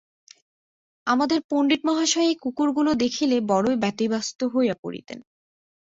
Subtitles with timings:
[1.07, 5.19] আমাদের পণ্ডিতমহাশয় এই কুকুরগুলা দেখিলে বড়োই ব্যতিব্যস্ত হইয়া পড়িতেন।